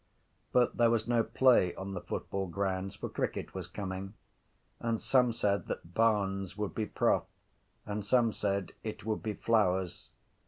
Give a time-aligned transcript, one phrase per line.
[0.51, 4.15] But there was no play on the football grounds for cricket was coming:
[4.79, 7.25] and some said that Barnes would be prof
[7.85, 10.09] and some said it would be Flowers.